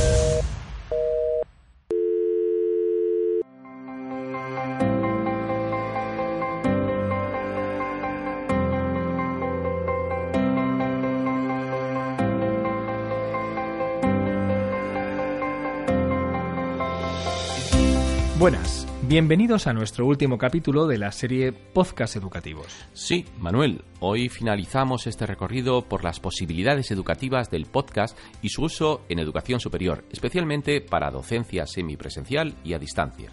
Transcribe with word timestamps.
Buenas, 18.39 18.87
bienvenidos 19.09 19.67
a 19.67 19.73
nuestro 19.73 20.05
último 20.05 20.37
capítulo 20.37 20.87
de 20.87 20.99
la 20.99 21.11
serie 21.11 21.53
Podcast 21.53 22.17
Educativos. 22.17 22.67
Sí, 22.93 23.25
Manuel, 23.39 23.83
hoy 24.01 24.29
finalizamos 24.29 25.07
este 25.07 25.25
recorrido 25.25 25.89
por 25.89 26.05
las 26.05 26.21
posibilidades 26.21 26.91
educativas 26.91 27.49
del 27.49 27.65
podcast 27.65 28.19
y 28.43 28.51
su 28.51 28.65
uso 28.65 29.07
en 29.09 29.21
educación 29.21 29.59
superior, 29.59 30.05
especialmente 30.13 30.83
para 30.83 31.11
docencia 31.11 31.65
semipresencial 31.67 32.53
y 32.63 32.75
a 32.75 32.79
distancia. 32.79 33.33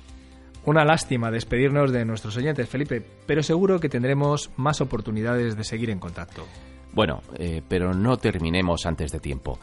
Una 0.63 0.85
lástima 0.85 1.31
despedirnos 1.31 1.91
de 1.91 2.05
nuestros 2.05 2.37
oyentes, 2.37 2.69
Felipe, 2.69 3.05
pero 3.27 3.43
seguro 3.43 3.81
que 3.81 3.89
tendremos 3.89 4.51
más 4.55 4.79
oportunidades 4.79 5.57
de 5.57 5.65
seguir 5.65 5.89
en 5.89 5.99
contacto. 5.99 6.45
Bueno, 6.93 7.21
eh, 7.37 7.61
pero 7.67 7.93
no 7.93 8.15
terminemos 8.17 8.85
antes 8.85 9.11
de 9.11 9.19
tiempo. 9.19 9.59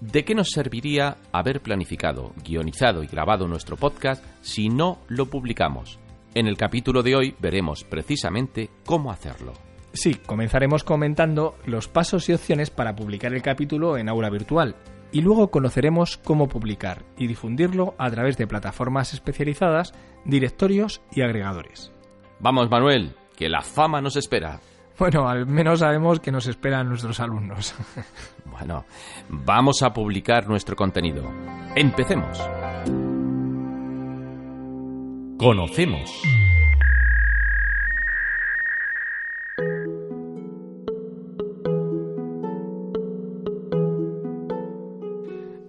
¿De 0.00 0.24
qué 0.24 0.32
nos 0.36 0.50
serviría 0.50 1.16
haber 1.32 1.60
planificado, 1.60 2.32
guionizado 2.44 3.02
y 3.02 3.08
grabado 3.08 3.48
nuestro 3.48 3.76
podcast 3.76 4.24
si 4.42 4.68
no 4.68 5.00
lo 5.08 5.26
publicamos? 5.26 5.98
En 6.36 6.46
el 6.46 6.56
capítulo 6.56 7.02
de 7.02 7.16
hoy 7.16 7.34
veremos 7.40 7.82
precisamente 7.82 8.70
cómo 8.86 9.10
hacerlo. 9.10 9.54
Sí, 9.92 10.14
comenzaremos 10.14 10.84
comentando 10.84 11.56
los 11.66 11.88
pasos 11.88 12.28
y 12.28 12.32
opciones 12.32 12.70
para 12.70 12.94
publicar 12.94 13.34
el 13.34 13.42
capítulo 13.42 13.98
en 13.98 14.08
aula 14.08 14.30
virtual 14.30 14.76
y 15.10 15.20
luego 15.20 15.50
conoceremos 15.50 16.16
cómo 16.18 16.48
publicar 16.48 17.04
y 17.16 17.26
difundirlo 17.26 17.96
a 17.98 18.08
través 18.08 18.36
de 18.36 18.46
plataformas 18.46 19.14
especializadas, 19.14 19.94
directorios 20.24 21.02
y 21.10 21.22
agregadores. 21.22 21.90
Vamos, 22.38 22.70
Manuel, 22.70 23.16
que 23.36 23.48
la 23.48 23.62
fama 23.62 24.00
nos 24.00 24.14
espera. 24.14 24.60
Bueno, 24.98 25.28
al 25.28 25.46
menos 25.46 25.78
sabemos 25.78 26.18
que 26.18 26.32
nos 26.32 26.48
esperan 26.48 26.88
nuestros 26.88 27.20
alumnos. 27.20 27.72
bueno, 28.44 28.84
vamos 29.28 29.82
a 29.82 29.92
publicar 29.92 30.48
nuestro 30.48 30.74
contenido. 30.74 31.22
Empecemos. 31.76 32.38
Conocemos. 35.38 36.10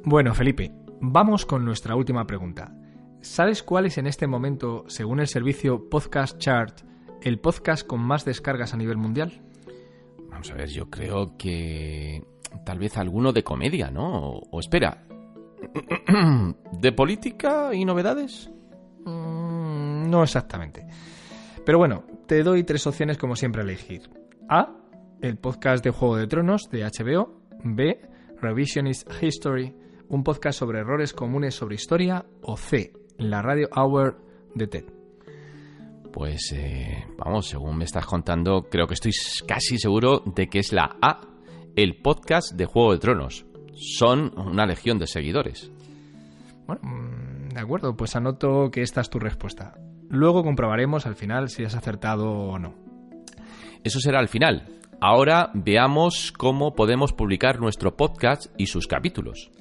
Bueno, 0.04 0.34
Felipe, 0.34 0.72
vamos 1.02 1.46
con 1.46 1.64
nuestra 1.64 1.96
última 1.96 2.26
pregunta. 2.26 2.74
¿Sabes 3.22 3.62
cuál 3.62 3.86
es 3.86 4.00
en 4.00 4.08
este 4.08 4.26
momento, 4.26 4.86
según 4.88 5.20
el 5.20 5.28
servicio 5.28 5.88
Podcast 5.88 6.40
Chart, 6.40 6.89
el 7.22 7.40
podcast 7.40 7.86
con 7.86 8.02
más 8.02 8.26
descargas 8.26 8.74
a 8.74 8.78
nivel 8.78 8.98
mundial? 8.98 9.42
Vamos 10.30 10.52
a 10.52 10.56
ver, 10.56 10.70
yo 10.70 10.90
creo 10.90 11.36
que 11.38 12.24
tal 12.66 12.80
vez 12.80 12.98
alguno 12.98 13.34
de 13.34 13.44
comedia, 13.44 13.92
¿no? 13.92 14.40
O, 14.52 14.60
espera, 14.60 15.06
¿de 16.72 16.92
política 16.92 17.74
y 17.74 17.86
novedades? 17.86 18.50
Mm, 19.06 20.10
no 20.10 20.24
exactamente. 20.24 20.86
Pero 21.66 21.78
bueno, 21.78 22.06
te 22.26 22.44
doy 22.44 22.64
tres 22.64 22.88
opciones 22.88 23.18
como 23.18 23.36
siempre 23.36 23.62
a 23.62 23.66
elegir. 23.66 24.10
A, 24.48 24.76
el 25.22 25.38
podcast 25.38 25.84
de 25.84 25.92
Juego 25.92 26.18
de 26.18 26.28
Tronos 26.28 26.70
de 26.72 26.84
HBO. 26.84 27.40
B, 27.62 28.00
Revisionist 28.42 29.10
History, 29.22 29.76
un 30.08 30.24
podcast 30.24 30.60
sobre 30.60 30.80
errores 30.80 31.14
comunes 31.14 31.56
sobre 31.56 31.76
historia. 31.76 32.26
O 32.42 32.56
C, 32.56 32.94
la 33.18 33.42
Radio 33.42 33.68
Hour 33.76 34.22
de 34.56 34.68
TED. 34.68 34.99
Pues 36.12 36.52
eh, 36.54 37.06
vamos, 37.18 37.48
según 37.48 37.78
me 37.78 37.86
estás 37.86 38.06
contando, 38.06 38.68
creo 38.70 38.88
que 38.88 38.96
estoy 38.96 39.12
casi 39.48 39.78
seguro 39.78 40.24
de 40.26 40.48
que 40.48 40.60
es 40.60 40.74
la 40.74 40.98
A, 41.02 41.22
el 41.76 42.02
podcast 42.02 42.54
de 42.54 42.66
Juego 42.66 42.94
de 42.94 43.00
Tronos. 43.00 43.46
Son 43.76 44.34
una 44.38 44.66
legión 44.66 44.98
de 44.98 45.08
seguidores. 45.08 45.72
Bueno, 46.66 46.82
mm, 46.84 47.50
de 47.50 47.60
acuerdo, 47.60 47.96
pues 47.96 48.16
anoto 48.16 48.70
que 48.72 48.82
esta 48.82 49.02
es 49.02 49.10
tu 49.10 49.20
respuesta. 49.20 49.76
Luego 50.10 50.44
comprobaremos 50.44 51.06
al 51.06 51.16
final 51.16 51.50
si 51.50 51.64
has 51.64 51.76
acertado 51.76 52.30
o 52.30 52.60
no. 52.60 52.74
Eso 53.84 54.00
será 54.00 54.20
al 54.20 54.28
final. 54.28 54.80
Ahora 55.00 55.52
veamos 55.54 56.34
cómo 56.36 56.74
podemos 56.76 57.14
publicar 57.14 57.60
nuestro 57.60 57.96
podcast 57.96 58.48
y 58.58 58.66
sus 58.66 58.88
capítulos. 58.88 59.52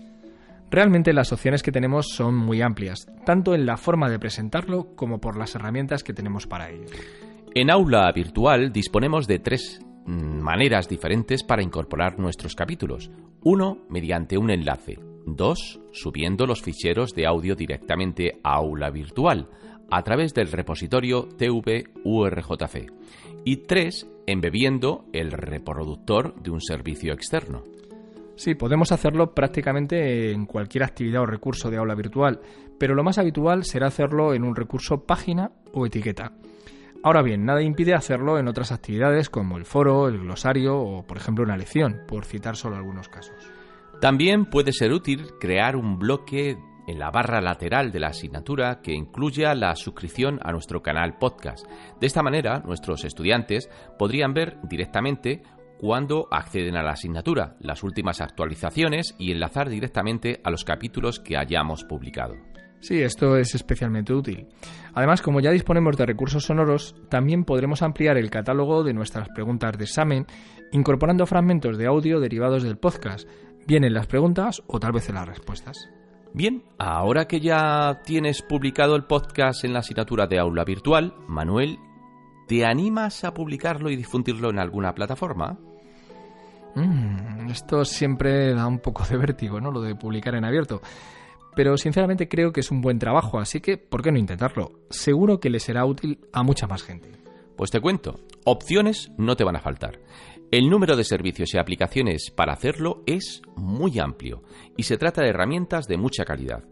Realmente 0.70 1.12
las 1.12 1.32
opciones 1.32 1.62
que 1.62 1.72
tenemos 1.72 2.08
son 2.08 2.36
muy 2.36 2.60
amplias, 2.60 3.06
tanto 3.24 3.54
en 3.54 3.64
la 3.64 3.76
forma 3.76 4.10
de 4.10 4.18
presentarlo 4.18 4.94
como 4.94 5.20
por 5.20 5.36
las 5.36 5.54
herramientas 5.54 6.04
que 6.04 6.12
tenemos 6.12 6.46
para 6.46 6.70
ello. 6.70 6.86
En 7.54 7.70
aula 7.70 8.10
virtual 8.12 8.70
disponemos 8.72 9.26
de 9.26 9.38
tres 9.38 9.80
mm, 10.04 10.40
maneras 10.40 10.88
diferentes 10.88 11.42
para 11.42 11.62
incorporar 11.62 12.18
nuestros 12.18 12.54
capítulos. 12.54 13.10
Uno, 13.42 13.78
mediante 13.88 14.36
un 14.36 14.50
enlace. 14.50 14.98
Dos, 15.26 15.80
subiendo 15.92 16.46
los 16.46 16.62
ficheros 16.62 17.14
de 17.14 17.26
audio 17.26 17.54
directamente 17.54 18.38
a 18.44 18.56
aula 18.56 18.90
virtual 18.90 19.48
a 19.90 20.02
través 20.02 20.34
del 20.34 20.52
repositorio 20.52 21.28
TVURJC. 21.36 22.92
Y 23.44 23.56
tres, 23.58 24.06
embebiendo 24.26 25.06
el 25.12 25.32
reproductor 25.32 26.34
de 26.42 26.50
un 26.50 26.60
servicio 26.60 27.14
externo. 27.14 27.64
Sí, 28.38 28.54
podemos 28.54 28.92
hacerlo 28.92 29.34
prácticamente 29.34 30.30
en 30.30 30.46
cualquier 30.46 30.84
actividad 30.84 31.22
o 31.22 31.26
recurso 31.26 31.70
de 31.70 31.76
aula 31.76 31.96
virtual, 31.96 32.40
pero 32.78 32.94
lo 32.94 33.02
más 33.02 33.18
habitual 33.18 33.64
será 33.64 33.88
hacerlo 33.88 34.32
en 34.32 34.44
un 34.44 34.54
recurso 34.54 35.04
página 35.04 35.50
o 35.72 35.84
etiqueta. 35.84 36.30
Ahora 37.02 37.22
bien, 37.22 37.44
nada 37.44 37.62
impide 37.62 37.94
hacerlo 37.94 38.38
en 38.38 38.46
otras 38.46 38.70
actividades 38.70 39.28
como 39.28 39.58
el 39.58 39.64
foro, 39.64 40.06
el 40.06 40.20
glosario 40.20 40.78
o, 40.78 41.04
por 41.04 41.16
ejemplo, 41.16 41.42
una 41.42 41.56
lección, 41.56 42.02
por 42.06 42.24
citar 42.24 42.54
solo 42.54 42.76
algunos 42.76 43.08
casos. 43.08 43.34
También 44.00 44.44
puede 44.44 44.72
ser 44.72 44.92
útil 44.92 45.32
crear 45.40 45.74
un 45.74 45.98
bloque 45.98 46.56
en 46.86 46.98
la 47.00 47.10
barra 47.10 47.40
lateral 47.40 47.90
de 47.90 47.98
la 47.98 48.08
asignatura 48.08 48.80
que 48.82 48.94
incluya 48.94 49.52
la 49.56 49.74
suscripción 49.74 50.38
a 50.44 50.52
nuestro 50.52 50.80
canal 50.80 51.18
podcast. 51.18 51.66
De 52.00 52.06
esta 52.06 52.22
manera, 52.22 52.60
nuestros 52.60 53.04
estudiantes 53.04 53.68
podrían 53.98 54.32
ver 54.32 54.58
directamente 54.62 55.42
cuando 55.78 56.28
acceden 56.30 56.76
a 56.76 56.82
la 56.82 56.92
asignatura, 56.92 57.56
las 57.60 57.82
últimas 57.82 58.20
actualizaciones 58.20 59.14
y 59.18 59.32
enlazar 59.32 59.68
directamente 59.68 60.40
a 60.44 60.50
los 60.50 60.64
capítulos 60.64 61.20
que 61.20 61.36
hayamos 61.36 61.84
publicado. 61.84 62.34
Sí, 62.80 63.02
esto 63.02 63.36
es 63.36 63.54
especialmente 63.54 64.12
útil. 64.12 64.46
Además, 64.94 65.20
como 65.20 65.40
ya 65.40 65.50
disponemos 65.50 65.96
de 65.96 66.06
recursos 66.06 66.44
sonoros, 66.44 66.94
también 67.08 67.44
podremos 67.44 67.82
ampliar 67.82 68.16
el 68.16 68.30
catálogo 68.30 68.84
de 68.84 68.94
nuestras 68.94 69.28
preguntas 69.30 69.76
de 69.76 69.84
examen, 69.84 70.26
incorporando 70.72 71.26
fragmentos 71.26 71.76
de 71.76 71.86
audio 71.86 72.20
derivados 72.20 72.62
del 72.62 72.78
podcast, 72.78 73.28
bien 73.66 73.84
en 73.84 73.94
las 73.94 74.06
preguntas 74.06 74.62
o 74.66 74.78
tal 74.78 74.92
vez 74.92 75.08
en 75.08 75.16
las 75.16 75.26
respuestas. 75.26 75.88
Bien, 76.34 76.62
ahora 76.78 77.26
que 77.26 77.40
ya 77.40 78.00
tienes 78.04 78.42
publicado 78.42 78.94
el 78.96 79.04
podcast 79.04 79.64
en 79.64 79.72
la 79.72 79.80
asignatura 79.80 80.26
de 80.26 80.38
aula 80.38 80.64
virtual, 80.64 81.14
Manuel, 81.26 81.78
¿te 82.46 82.64
animas 82.64 83.24
a 83.24 83.34
publicarlo 83.34 83.90
y 83.90 83.96
difundirlo 83.96 84.50
en 84.50 84.58
alguna 84.58 84.94
plataforma? 84.94 85.58
Mm, 86.74 87.50
esto 87.50 87.84
siempre 87.84 88.54
da 88.54 88.66
un 88.66 88.78
poco 88.78 89.04
de 89.04 89.16
vértigo, 89.16 89.60
¿no? 89.60 89.70
Lo 89.70 89.80
de 89.80 89.94
publicar 89.94 90.34
en 90.34 90.44
abierto. 90.44 90.80
Pero 91.56 91.76
sinceramente 91.76 92.28
creo 92.28 92.52
que 92.52 92.60
es 92.60 92.70
un 92.70 92.80
buen 92.80 92.98
trabajo, 92.98 93.38
así 93.38 93.60
que 93.60 93.78
¿por 93.78 94.02
qué 94.02 94.12
no 94.12 94.18
intentarlo? 94.18 94.72
Seguro 94.90 95.40
que 95.40 95.50
le 95.50 95.58
será 95.58 95.84
útil 95.84 96.20
a 96.32 96.42
mucha 96.42 96.66
más 96.66 96.82
gente. 96.82 97.10
Pues 97.56 97.70
te 97.72 97.80
cuento, 97.80 98.20
opciones 98.44 99.10
no 99.18 99.34
te 99.34 99.42
van 99.42 99.56
a 99.56 99.60
faltar. 99.60 99.98
El 100.50 100.70
número 100.70 100.96
de 100.96 101.04
servicios 101.04 101.52
y 101.52 101.58
aplicaciones 101.58 102.30
para 102.30 102.52
hacerlo 102.52 103.02
es 103.06 103.42
muy 103.56 103.98
amplio 103.98 104.42
y 104.76 104.84
se 104.84 104.96
trata 104.96 105.22
de 105.22 105.30
herramientas 105.30 105.86
de 105.86 105.98
mucha 105.98 106.24
calidad. 106.24 106.64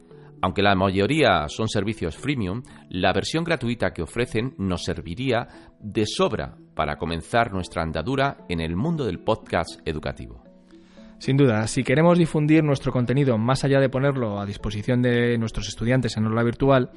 Aunque 0.46 0.62
la 0.62 0.76
mayoría 0.76 1.48
son 1.48 1.68
servicios 1.68 2.16
freemium, 2.16 2.62
la 2.88 3.12
versión 3.12 3.42
gratuita 3.42 3.92
que 3.92 4.02
ofrecen 4.02 4.54
nos 4.58 4.84
serviría 4.84 5.48
de 5.80 6.06
sobra 6.06 6.56
para 6.72 6.98
comenzar 6.98 7.52
nuestra 7.52 7.82
andadura 7.82 8.44
en 8.48 8.60
el 8.60 8.76
mundo 8.76 9.04
del 9.04 9.18
podcast 9.18 9.80
educativo. 9.84 10.44
Sin 11.18 11.36
duda, 11.36 11.66
si 11.66 11.82
queremos 11.82 12.16
difundir 12.16 12.62
nuestro 12.62 12.92
contenido 12.92 13.36
más 13.38 13.64
allá 13.64 13.80
de 13.80 13.88
ponerlo 13.88 14.38
a 14.38 14.46
disposición 14.46 15.02
de 15.02 15.36
nuestros 15.36 15.66
estudiantes 15.66 16.16
en 16.16 16.26
aula 16.26 16.44
virtual, 16.44 16.92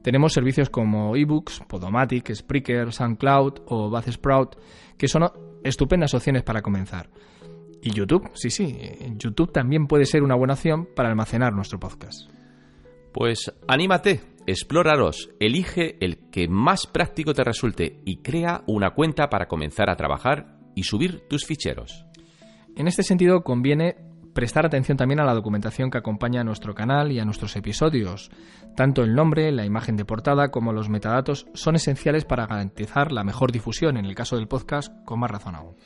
tenemos 0.00 0.32
servicios 0.32 0.70
como 0.70 1.16
eBooks, 1.16 1.62
Podomatic, 1.66 2.32
Spreaker, 2.32 2.92
SoundCloud 2.92 3.62
o 3.66 3.90
Buzzsprout, 3.90 4.54
que 4.96 5.08
son 5.08 5.28
estupendas 5.64 6.14
opciones 6.14 6.44
para 6.44 6.62
comenzar. 6.62 7.10
Y 7.82 7.90
YouTube, 7.90 8.30
sí, 8.34 8.50
sí, 8.50 8.78
YouTube 9.16 9.50
también 9.50 9.88
puede 9.88 10.04
ser 10.04 10.22
una 10.22 10.36
buena 10.36 10.54
opción 10.54 10.86
para 10.94 11.08
almacenar 11.08 11.52
nuestro 11.52 11.80
podcast. 11.80 12.30
Pues 13.14 13.52
anímate, 13.68 14.22
explóralos, 14.44 15.30
elige 15.38 16.04
el 16.04 16.30
que 16.32 16.48
más 16.48 16.88
práctico 16.88 17.32
te 17.32 17.44
resulte 17.44 18.00
y 18.04 18.22
crea 18.22 18.64
una 18.66 18.90
cuenta 18.90 19.30
para 19.30 19.46
comenzar 19.46 19.88
a 19.88 19.94
trabajar 19.94 20.58
y 20.74 20.82
subir 20.82 21.22
tus 21.28 21.46
ficheros. 21.46 22.04
En 22.74 22.88
este 22.88 23.04
sentido, 23.04 23.44
conviene 23.44 23.94
prestar 24.34 24.66
atención 24.66 24.98
también 24.98 25.20
a 25.20 25.24
la 25.24 25.32
documentación 25.32 25.92
que 25.92 25.98
acompaña 25.98 26.40
a 26.40 26.44
nuestro 26.44 26.74
canal 26.74 27.12
y 27.12 27.20
a 27.20 27.24
nuestros 27.24 27.54
episodios. 27.54 28.32
Tanto 28.74 29.04
el 29.04 29.14
nombre, 29.14 29.52
la 29.52 29.64
imagen 29.64 29.96
de 29.96 30.04
portada 30.04 30.50
como 30.50 30.72
los 30.72 30.88
metadatos 30.88 31.46
son 31.54 31.76
esenciales 31.76 32.24
para 32.24 32.48
garantizar 32.48 33.12
la 33.12 33.22
mejor 33.22 33.52
difusión, 33.52 33.96
en 33.96 34.06
el 34.06 34.16
caso 34.16 34.34
del 34.34 34.48
podcast, 34.48 34.92
con 35.04 35.20
más 35.20 35.30
razón 35.30 35.54
aún. 35.54 35.76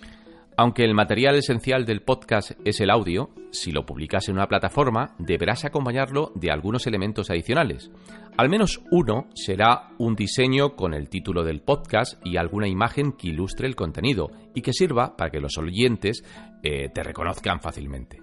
Aunque 0.60 0.82
el 0.82 0.92
material 0.92 1.36
esencial 1.36 1.86
del 1.86 2.02
podcast 2.02 2.50
es 2.64 2.80
el 2.80 2.90
audio, 2.90 3.30
si 3.52 3.70
lo 3.70 3.86
publicas 3.86 4.28
en 4.28 4.34
una 4.34 4.48
plataforma 4.48 5.14
deberás 5.16 5.64
acompañarlo 5.64 6.32
de 6.34 6.50
algunos 6.50 6.88
elementos 6.88 7.30
adicionales. 7.30 7.92
Al 8.36 8.48
menos 8.48 8.80
uno 8.90 9.28
será 9.36 9.90
un 9.98 10.16
diseño 10.16 10.74
con 10.74 10.94
el 10.94 11.08
título 11.08 11.44
del 11.44 11.60
podcast 11.60 12.20
y 12.26 12.38
alguna 12.38 12.66
imagen 12.66 13.12
que 13.12 13.28
ilustre 13.28 13.68
el 13.68 13.76
contenido 13.76 14.32
y 14.52 14.62
que 14.62 14.72
sirva 14.72 15.16
para 15.16 15.30
que 15.30 15.38
los 15.38 15.56
oyentes 15.58 16.24
eh, 16.64 16.88
te 16.92 17.04
reconozcan 17.04 17.60
fácilmente. 17.60 18.20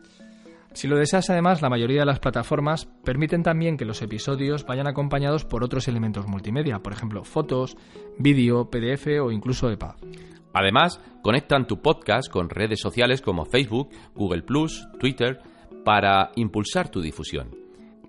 Si 0.74 0.90
lo 0.90 0.98
deseas, 0.98 1.30
además, 1.30 1.62
la 1.62 1.70
mayoría 1.70 2.02
de 2.02 2.06
las 2.06 2.20
plataformas 2.20 2.86
permiten 3.06 3.44
también 3.44 3.78
que 3.78 3.86
los 3.86 4.02
episodios 4.02 4.66
vayan 4.66 4.88
acompañados 4.88 5.46
por 5.46 5.64
otros 5.64 5.88
elementos 5.88 6.28
multimedia, 6.28 6.80
por 6.80 6.92
ejemplo, 6.92 7.24
fotos, 7.24 7.78
vídeo, 8.20 8.70
PDF 8.70 9.08
o 9.22 9.32
incluso 9.32 9.72
EPUB. 9.72 9.96
Además, 10.56 11.02
conectan 11.22 11.68
tu 11.68 11.82
podcast 11.82 12.32
con 12.32 12.50
redes 12.50 12.80
sociales 12.80 13.22
como 13.22 13.44
Facebook, 13.44 13.90
Google⁇ 14.16 14.46
Twitter, 14.98 15.42
para 15.84 16.32
impulsar 16.38 16.88
tu 16.88 17.02
difusión. 17.02 17.54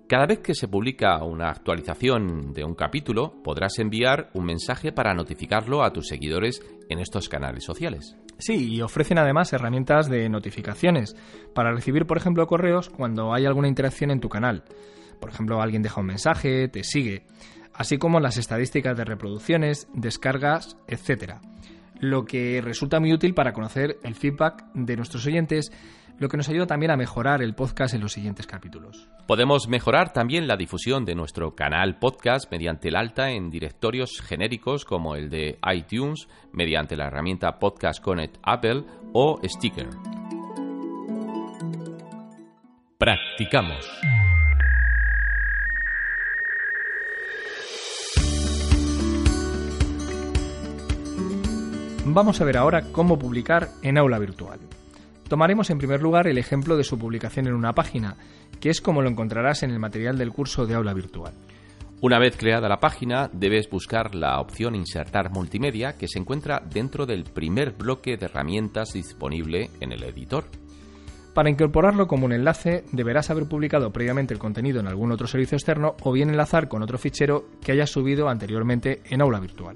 Cada 0.07 0.25
vez 0.27 0.39
que 0.39 0.55
se 0.55 0.69
publica 0.69 1.21
una 1.25 1.49
actualización 1.49 2.53
de 2.53 2.63
un 2.63 2.73
capítulo, 2.73 3.33
podrás 3.43 3.77
enviar 3.79 4.29
un 4.33 4.45
mensaje 4.45 4.93
para 4.93 5.13
notificarlo 5.13 5.83
a 5.83 5.91
tus 5.91 6.07
seguidores 6.07 6.63
en 6.87 6.99
estos 6.99 7.27
canales 7.27 7.65
sociales. 7.65 8.15
Sí, 8.37 8.75
y 8.75 8.81
ofrecen 8.81 9.17
además 9.17 9.51
herramientas 9.51 10.07
de 10.09 10.29
notificaciones 10.29 11.17
para 11.53 11.73
recibir, 11.73 12.05
por 12.05 12.15
ejemplo, 12.15 12.47
correos 12.47 12.89
cuando 12.89 13.33
hay 13.33 13.45
alguna 13.45 13.67
interacción 13.67 14.09
en 14.09 14.21
tu 14.21 14.29
canal. 14.29 14.63
Por 15.19 15.31
ejemplo, 15.31 15.61
alguien 15.61 15.81
deja 15.81 15.99
un 15.99 16.07
mensaje, 16.07 16.69
te 16.69 16.85
sigue, 16.85 17.23
así 17.73 17.97
como 17.97 18.21
las 18.21 18.37
estadísticas 18.37 18.95
de 18.95 19.03
reproducciones, 19.03 19.89
descargas, 19.93 20.77
etc 20.87 21.41
lo 21.99 22.25
que 22.25 22.61
resulta 22.61 22.99
muy 22.99 23.13
útil 23.13 23.33
para 23.33 23.53
conocer 23.53 23.97
el 24.03 24.15
feedback 24.15 24.65
de 24.73 24.95
nuestros 24.95 25.25
oyentes, 25.25 25.71
lo 26.19 26.29
que 26.29 26.37
nos 26.37 26.49
ayuda 26.49 26.65
también 26.65 26.91
a 26.91 26.97
mejorar 26.97 27.41
el 27.41 27.53
podcast 27.53 27.93
en 27.93 28.01
los 28.01 28.13
siguientes 28.13 28.47
capítulos. 28.47 29.07
Podemos 29.27 29.67
mejorar 29.67 30.13
también 30.13 30.47
la 30.47 30.57
difusión 30.57 31.05
de 31.05 31.15
nuestro 31.15 31.55
canal 31.55 31.99
podcast 31.99 32.51
mediante 32.51 32.89
el 32.89 32.95
alta 32.95 33.31
en 33.31 33.49
directorios 33.49 34.21
genéricos 34.21 34.85
como 34.85 35.15
el 35.15 35.29
de 35.29 35.59
iTunes, 35.73 36.27
mediante 36.51 36.95
la 36.95 37.07
herramienta 37.07 37.59
Podcast 37.59 38.01
Connect 38.01 38.37
Apple 38.41 38.83
o 39.13 39.39
Sticker. 39.43 39.89
Practicamos. 42.97 44.26
Vamos 52.09 52.39
a 52.39 52.45
ver 52.45 52.57
ahora 52.57 52.83
cómo 52.93 53.19
publicar 53.19 53.69
en 53.83 53.97
aula 53.97 54.17
virtual. 54.17 54.59
Tomaremos 55.27 55.69
en 55.69 55.77
primer 55.77 56.01
lugar 56.01 56.27
el 56.27 56.37
ejemplo 56.37 56.77
de 56.77 56.85
su 56.85 56.97
publicación 56.97 57.47
en 57.47 57.53
una 57.53 57.73
página, 57.73 58.15
que 58.61 58.69
es 58.69 58.79
como 58.79 59.01
lo 59.01 59.09
encontrarás 59.09 59.63
en 59.63 59.71
el 59.71 59.79
material 59.79 60.17
del 60.17 60.31
curso 60.31 60.65
de 60.65 60.73
aula 60.73 60.93
virtual. 60.93 61.33
Una 61.99 62.17
vez 62.17 62.37
creada 62.37 62.69
la 62.69 62.79
página, 62.79 63.29
debes 63.33 63.69
buscar 63.69 64.15
la 64.15 64.39
opción 64.39 64.73
Insertar 64.73 65.31
multimedia 65.31 65.97
que 65.97 66.07
se 66.07 66.17
encuentra 66.17 66.61
dentro 66.61 67.05
del 67.05 67.25
primer 67.25 67.71
bloque 67.71 68.15
de 68.15 68.25
herramientas 68.25 68.93
disponible 68.93 69.69
en 69.81 69.91
el 69.91 70.03
editor. 70.03 70.45
Para 71.33 71.49
incorporarlo 71.49 72.07
como 72.07 72.25
un 72.25 72.31
enlace, 72.31 72.85
deberás 72.93 73.29
haber 73.31 73.49
publicado 73.49 73.91
previamente 73.91 74.33
el 74.33 74.39
contenido 74.39 74.79
en 74.79 74.87
algún 74.87 75.11
otro 75.11 75.27
servicio 75.27 75.57
externo 75.57 75.95
o 76.01 76.13
bien 76.13 76.29
enlazar 76.29 76.69
con 76.69 76.81
otro 76.83 76.97
fichero 76.97 77.49
que 77.61 77.73
hayas 77.73 77.91
subido 77.91 78.29
anteriormente 78.29 79.01
en 79.09 79.21
aula 79.21 79.41
virtual. 79.41 79.75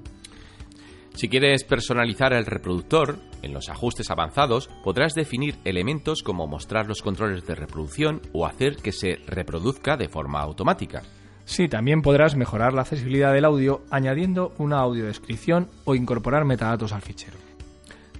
Si 1.14 1.28
quieres 1.28 1.64
personalizar 1.64 2.32
el 2.32 2.46
reproductor, 2.46 3.18
en 3.42 3.52
los 3.52 3.68
ajustes 3.68 4.10
avanzados 4.10 4.68
podrás 4.82 5.14
definir 5.14 5.56
elementos 5.64 6.22
como 6.22 6.46
mostrar 6.46 6.86
los 6.86 7.02
controles 7.02 7.46
de 7.46 7.54
reproducción 7.54 8.22
o 8.32 8.46
hacer 8.46 8.76
que 8.76 8.92
se 8.92 9.16
reproduzca 9.26 9.96
de 9.96 10.08
forma 10.08 10.40
automática. 10.40 11.02
Sí, 11.44 11.68
también 11.68 12.02
podrás 12.02 12.36
mejorar 12.36 12.72
la 12.72 12.82
accesibilidad 12.82 13.32
del 13.32 13.44
audio 13.44 13.82
añadiendo 13.90 14.54
una 14.58 14.78
audiodescripción 14.78 15.68
o 15.84 15.94
incorporar 15.94 16.44
metadatos 16.44 16.92
al 16.92 17.02
fichero. 17.02 17.36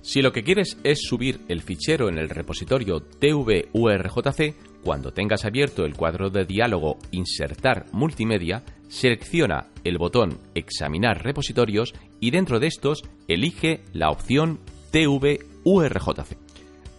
Si 0.02 0.20
lo 0.20 0.32
que 0.32 0.42
quieres 0.42 0.78
es 0.82 1.00
subir 1.02 1.40
el 1.48 1.62
fichero 1.62 2.08
en 2.08 2.18
el 2.18 2.28
repositorio 2.28 3.00
TVURJC, 3.00 4.71
cuando 4.82 5.12
tengas 5.12 5.44
abierto 5.44 5.84
el 5.84 5.94
cuadro 5.94 6.30
de 6.30 6.44
diálogo 6.44 6.98
Insertar 7.10 7.86
multimedia, 7.92 8.62
selecciona 8.88 9.68
el 9.84 9.98
botón 9.98 10.38
Examinar 10.54 11.22
repositorios 11.22 11.94
y 12.20 12.30
dentro 12.30 12.60
de 12.60 12.66
estos 12.66 13.02
elige 13.28 13.82
la 13.92 14.10
opción 14.10 14.58
TVURJC. 14.90 16.36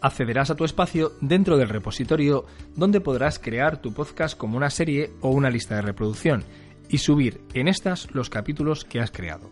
Accederás 0.01 0.49
a 0.49 0.55
tu 0.55 0.65
espacio 0.65 1.13
dentro 1.21 1.57
del 1.57 1.69
repositorio 1.69 2.45
donde 2.75 2.99
podrás 2.99 3.39
crear 3.39 3.81
tu 3.81 3.93
podcast 3.93 4.37
como 4.37 4.57
una 4.57 4.69
serie 4.69 5.11
o 5.21 5.29
una 5.29 5.49
lista 5.49 5.75
de 5.75 5.81
reproducción 5.81 6.43
y 6.89 6.97
subir 6.97 7.41
en 7.53 7.67
estas 7.67 8.13
los 8.13 8.29
capítulos 8.29 8.83
que 8.83 8.99
has 8.99 9.11
creado. 9.11 9.49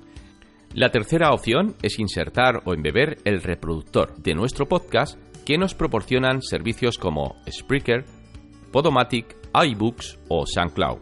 La 0.73 0.89
tercera 0.89 1.31
opción 1.33 1.75
es 1.81 1.99
insertar 1.99 2.61
o 2.65 2.73
embeber 2.73 3.17
el 3.25 3.41
reproductor 3.41 4.15
de 4.17 4.33
nuestro 4.33 4.67
podcast 4.67 5.17
que 5.45 5.57
nos 5.57 5.73
proporcionan 5.73 6.41
servicios 6.41 6.97
como 6.97 7.35
Spreaker, 7.49 8.05
Podomatic, 8.71 9.35
iBooks 9.53 10.19
o 10.29 10.45
SoundCloud. 10.45 10.99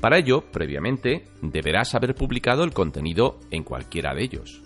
Para 0.00 0.18
ello, 0.18 0.44
previamente, 0.52 1.24
deberás 1.42 1.94
haber 1.94 2.14
publicado 2.14 2.62
el 2.62 2.72
contenido 2.72 3.40
en 3.50 3.64
cualquiera 3.64 4.14
de 4.14 4.22
ellos. 4.22 4.62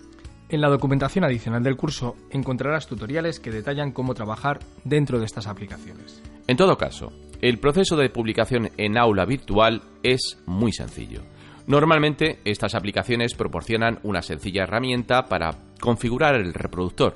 En 0.49 0.61
la 0.61 0.69
documentación 0.69 1.25
adicional 1.25 1.63
del 1.63 1.75
curso 1.75 2.15
encontrarás 2.29 2.85
tutoriales 2.85 3.39
que 3.39 3.49
detallan 3.49 3.91
cómo 3.91 4.13
trabajar 4.13 4.59
dentro 4.83 5.17
de 5.17 5.25
estas 5.25 5.47
aplicaciones. 5.47 6.21
En 6.47 6.57
todo 6.57 6.77
caso, 6.77 7.11
el 7.41 7.57
proceso 7.57 7.95
de 7.95 8.09
publicación 8.09 8.69
en 8.77 8.97
aula 8.97 9.25
virtual 9.25 9.81
es 10.03 10.37
muy 10.45 10.71
sencillo. 10.71 11.21
Normalmente 11.65 12.39
estas 12.45 12.75
aplicaciones 12.75 13.33
proporcionan 13.33 13.99
una 14.03 14.21
sencilla 14.21 14.63
herramienta 14.63 15.25
para 15.25 15.51
configurar 15.79 16.35
el 16.35 16.53
reproductor. 16.53 17.13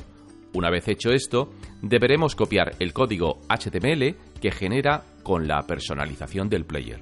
Una 0.53 0.71
vez 0.71 0.87
hecho 0.87 1.11
esto, 1.11 1.51
deberemos 1.81 2.33
copiar 2.33 2.75
el 2.79 2.93
código 2.93 3.41
HTML 3.49 4.15
que 4.41 4.51
genera 4.51 5.03
con 5.27 5.45
la 5.45 5.61
personalización 5.67 6.47
del 6.47 6.63
player. 6.63 7.01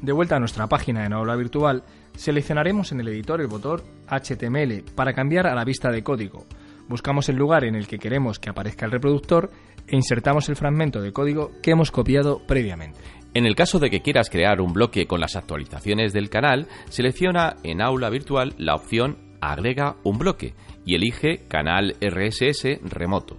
De 0.00 0.12
vuelta 0.12 0.36
a 0.36 0.38
nuestra 0.38 0.66
página 0.66 1.04
en 1.04 1.12
aula 1.12 1.36
virtual, 1.36 1.84
seleccionaremos 2.16 2.90
en 2.90 3.00
el 3.00 3.08
editor 3.08 3.42
el 3.42 3.48
botón 3.48 3.82
HTML 4.08 4.82
para 4.94 5.12
cambiar 5.12 5.46
a 5.46 5.54
la 5.54 5.62
vista 5.62 5.90
de 5.90 6.02
código. 6.02 6.46
Buscamos 6.88 7.28
el 7.28 7.36
lugar 7.36 7.64
en 7.64 7.74
el 7.74 7.86
que 7.86 7.98
queremos 7.98 8.38
que 8.38 8.48
aparezca 8.48 8.86
el 8.86 8.92
reproductor 8.92 9.50
e 9.86 9.94
insertamos 9.94 10.48
el 10.48 10.56
fragmento 10.56 11.02
de 11.02 11.12
código 11.12 11.50
que 11.62 11.72
hemos 11.72 11.90
copiado 11.90 12.40
previamente. 12.46 12.98
En 13.34 13.44
el 13.44 13.54
caso 13.54 13.78
de 13.78 13.90
que 13.90 14.00
quieras 14.00 14.30
crear 14.30 14.62
un 14.62 14.72
bloque 14.72 15.06
con 15.06 15.20
las 15.20 15.36
actualizaciones 15.36 16.14
del 16.14 16.30
canal, 16.30 16.66
selecciona 16.88 17.56
en 17.62 17.82
aula 17.82 18.08
virtual 18.08 18.54
la 18.56 18.74
opción 18.74 19.18
Agrega 19.42 19.96
un 20.02 20.16
bloque 20.16 20.54
y 20.86 20.94
elige 20.94 21.46
Canal 21.46 21.94
RSS 22.00 22.80
remoto. 22.90 23.36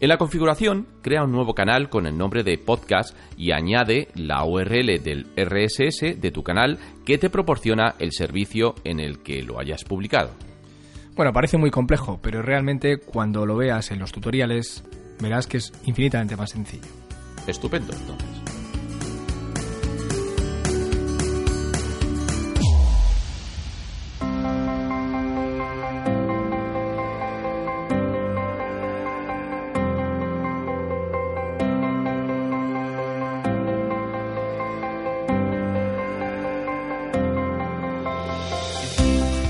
En 0.00 0.08
la 0.08 0.16
configuración, 0.16 0.86
crea 1.02 1.24
un 1.24 1.32
nuevo 1.32 1.54
canal 1.54 1.88
con 1.88 2.06
el 2.06 2.16
nombre 2.16 2.44
de 2.44 2.56
podcast 2.56 3.16
y 3.36 3.50
añade 3.50 4.06
la 4.14 4.44
URL 4.44 5.02
del 5.02 5.26
RSS 5.36 6.20
de 6.20 6.30
tu 6.30 6.44
canal 6.44 6.78
que 7.04 7.18
te 7.18 7.30
proporciona 7.30 7.96
el 7.98 8.12
servicio 8.12 8.76
en 8.84 9.00
el 9.00 9.18
que 9.24 9.42
lo 9.42 9.58
hayas 9.58 9.82
publicado. 9.82 10.30
Bueno, 11.16 11.32
parece 11.32 11.58
muy 11.58 11.72
complejo, 11.72 12.20
pero 12.22 12.42
realmente 12.42 12.98
cuando 12.98 13.44
lo 13.44 13.56
veas 13.56 13.90
en 13.90 13.98
los 13.98 14.12
tutoriales 14.12 14.84
verás 15.20 15.48
que 15.48 15.56
es 15.56 15.72
infinitamente 15.84 16.36
más 16.36 16.50
sencillo. 16.50 16.86
Estupendo, 17.48 17.92
entonces. 17.92 18.47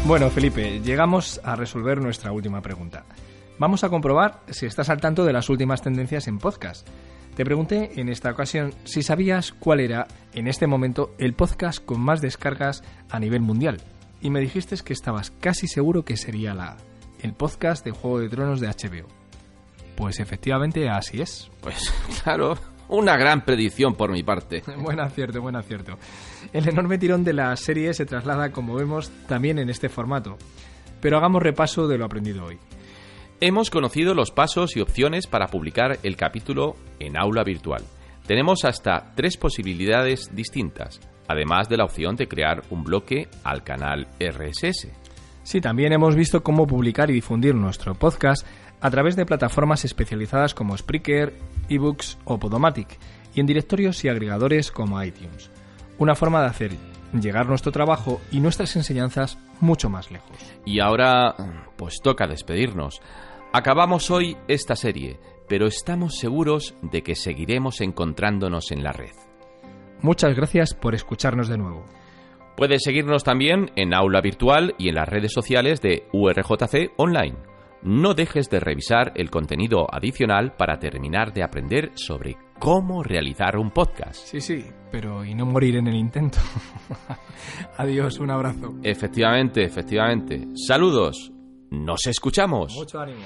Bueno, 0.09 0.31
Felipe, 0.31 0.81
llegamos 0.81 1.39
a 1.45 1.55
resolver 1.55 2.01
nuestra 2.01 2.33
última 2.33 2.63
pregunta. 2.63 3.05
Vamos 3.59 3.85
a 3.85 3.91
comprobar 3.91 4.41
si 4.49 4.65
estás 4.65 4.89
al 4.89 5.03
tanto 5.03 5.27
de 5.27 5.35
las 5.35 5.51
últimas 5.51 5.83
tendencias 5.83 6.29
en 6.29 6.39
podcast. 6.39 6.89
Te 7.37 7.45
pregunté 7.45 8.01
en 8.01 8.09
esta 8.09 8.31
ocasión 8.31 8.73
si 8.85 9.03
sabías 9.03 9.53
cuál 9.53 9.81
era, 9.81 10.09
en 10.33 10.49
este 10.49 10.67
momento, 10.67 11.15
el 11.19 11.35
podcast 11.35 11.85
con 11.85 12.01
más 12.01 12.23
descargas 12.23 12.83
a 13.11 13.21
nivel 13.21 13.43
mundial. 13.43 13.83
Y 14.23 14.31
me 14.31 14.41
dijiste 14.41 14.77
que 14.83 14.95
estabas 14.95 15.31
casi 15.31 15.69
seguro 15.69 16.07
que 16.07 16.17
sería 16.17 16.55
la 16.55 16.79
el 17.21 17.35
podcast 17.35 17.85
de 17.85 17.91
Juego 17.91 18.21
de 18.21 18.31
Tronos 18.31 18.61
de 18.61 18.69
HBO. 18.69 19.09
Pues 19.95 20.21
efectivamente 20.21 20.89
así 20.89 21.21
es. 21.21 21.51
Pues 21.61 21.93
claro, 22.23 22.57
una 22.89 23.17
gran 23.17 23.45
predicción 23.45 23.95
por 23.95 24.11
mi 24.11 24.23
parte. 24.23 24.63
buen 24.79 25.01
acierto, 25.01 25.41
buen 25.41 25.57
acierto. 25.57 25.99
El 26.53 26.69
enorme 26.69 26.99
tirón 26.99 27.25
de 27.25 27.33
la 27.33 27.55
serie 27.57 27.93
se 27.95 28.07
traslada, 28.07 28.51
como 28.51 28.75
vemos, 28.75 29.11
también 29.27 29.59
en 29.59 29.71
este 29.71 29.89
formato. 29.89 30.37
Pero 31.01 31.19
hagamos 31.19 31.43
repaso 31.43 31.87
de 31.87 31.99
lo 31.99 32.05
aprendido 32.05 32.45
hoy. 32.45 32.59
Hemos 33.41 33.71
conocido 33.71 34.15
los 34.15 34.33
pasos 34.33 34.77
y 34.77 34.81
opciones 34.81 35.29
para 35.29 35.47
publicar 35.47 35.99
el 36.03 36.17
capítulo 36.17 36.75
en 36.99 37.17
aula 37.17 37.45
virtual. 37.45 37.85
Tenemos 38.27 38.65
hasta 38.65 39.13
tres 39.15 39.37
posibilidades 39.37 40.35
distintas, 40.35 41.01
además 41.29 41.69
de 41.69 41.77
la 41.77 41.85
opción 41.85 42.17
de 42.17 42.27
crear 42.27 42.63
un 42.71 42.83
bloque 42.83 43.29
al 43.45 43.63
canal 43.63 44.09
RSS. 44.19 44.89
Sí, 45.45 45.61
también 45.63 45.93
hemos 45.93 46.15
visto 46.15 46.43
cómo 46.43 46.67
publicar 46.67 47.11
y 47.11 47.15
difundir 47.15 47.55
nuestro 47.55 47.95
podcast 47.95 48.47
a 48.81 48.91
través 48.91 49.17
de 49.17 49.27
plataformas 49.27 49.85
especializadas 49.85 50.55
como 50.55 50.77
Spreaker, 50.77 51.35
eBooks 51.69 52.19
o 52.25 52.39
Podomatic 52.39 52.99
y 53.35 53.41
en 53.41 53.47
directorios 53.47 54.05
y 54.05 54.09
agregadores 54.09 54.71
como 54.71 55.03
iTunes. 55.03 55.51
Una 55.99 56.15
forma 56.15 56.41
de 56.41 56.47
hacer 56.47 56.73
llegar 57.13 57.47
nuestro 57.47 57.73
trabajo 57.73 58.21
y 58.31 58.41
nuestras 58.41 58.77
enseñanzas 58.77 59.39
mucho 59.61 59.89
más 59.89 60.11
lejos. 60.11 60.37
Y 60.65 60.81
ahora, 60.81 61.35
pues 61.77 62.01
toca 62.03 62.27
despedirnos. 62.27 63.01
Acabamos 63.53 64.11
hoy 64.11 64.37
esta 64.47 64.77
serie, 64.77 65.19
pero 65.49 65.67
estamos 65.67 66.19
seguros 66.19 66.75
de 66.83 67.03
que 67.03 67.15
seguiremos 67.15 67.81
encontrándonos 67.81 68.71
en 68.71 68.85
la 68.85 68.93
red. 68.93 69.13
Muchas 70.03 70.37
gracias 70.37 70.75
por 70.75 70.95
escucharnos 70.95 71.49
de 71.49 71.59
nuevo. 71.59 71.85
Puedes 72.57 72.83
seguirnos 72.85 73.25
también 73.25 73.71
en 73.75 73.95
aula 73.95 74.21
virtual 74.21 74.75
y 74.79 74.89
en 74.89 74.97
las 74.97 75.09
redes 75.09 75.33
sociales 75.33 75.81
de 75.81 76.07
URJC 76.13 76.93
Online 76.97 77.48
no 77.83 78.15
dejes 78.15 78.51
de 78.51 78.61
revisar 78.61 79.13
el 79.15 79.31
contenido 79.31 79.87
adicional 79.91 80.55
para 80.57 80.79
terminar 80.79 81.33
de 81.33 81.43
aprender 81.43 81.93
sobre 81.95 82.37
cómo 82.59 83.03
realizar 83.03 83.57
un 83.57 83.71
podcast. 83.71 84.17
Sí, 84.17 84.41
sí, 84.41 84.65
pero 84.91 85.25
y 85.25 85.35
no 85.35 85.47
morir 85.47 85.77
en 85.77 85.87
el 85.87 85.95
intento. 85.95 86.39
Adiós, 87.77 88.19
un 88.19 88.31
abrazo. 88.31 88.75
Efectivamente, 88.83 89.65
efectivamente. 89.65 90.49
Saludos. 90.55 91.33
Nos 91.71 92.07
escuchamos. 92.07 92.75
Mucho 92.75 92.99
ánimo. 92.99 93.25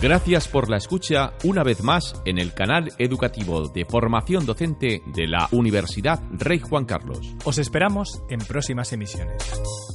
Gracias 0.00 0.48
por 0.48 0.68
la 0.68 0.76
escucha 0.76 1.32
una 1.44 1.62
vez 1.62 1.82
más 1.82 2.20
en 2.24 2.38
el 2.38 2.52
canal 2.54 2.92
educativo 2.98 3.68
de 3.68 3.84
formación 3.84 4.44
docente 4.44 5.00
de 5.14 5.26
la 5.26 5.48
Universidad 5.52 6.20
Rey 6.32 6.58
Juan 6.58 6.84
Carlos. 6.84 7.34
Os 7.44 7.58
esperamos 7.58 8.22
en 8.28 8.40
próximas 8.40 8.92
emisiones. 8.92 9.42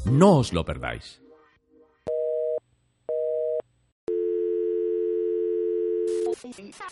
No 0.05 0.37
os 0.37 0.53
lo 0.53 0.63
perdáis. 0.65 1.21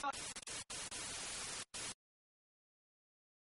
out. 0.06 0.39